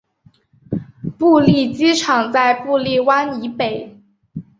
[1.19, 4.01] 布利机场在布利湾以北。